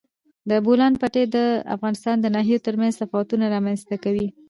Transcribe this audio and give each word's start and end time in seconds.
د 0.49 0.51
بولان 0.65 0.93
پټي 1.01 1.23
د 1.35 1.37
افغانستان 1.75 2.15
د 2.21 2.25
ناحیو 2.35 2.63
ترمنځ 2.67 2.93
تفاوتونه 3.01 3.45
رامنځ 3.55 3.79
ته 3.89 3.95
کوي. 4.03 4.27